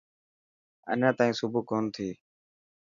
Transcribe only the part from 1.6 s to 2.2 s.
ڪونه ٿي.